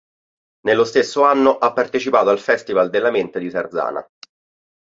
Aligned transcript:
Nello 0.61 0.83
stesso 0.83 1.23
anno 1.25 1.59
ha 1.59 1.73
partecipato 1.73 2.29
al 2.29 2.39
Festival 2.39 2.89
della 2.89 3.11
Mente 3.11 3.37
di 3.37 3.51
Sarzana. 3.51 4.03